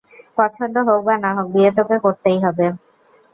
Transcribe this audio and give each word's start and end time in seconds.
পছন্দ 0.37 0.75
হোক 0.87 0.99
বা 1.07 1.15
না 1.23 1.31
হোক, 1.37 1.47
বিয়ে 1.53 1.71
তোকে 1.77 1.95
করতেই 2.05 2.37
হবে। 2.45 2.65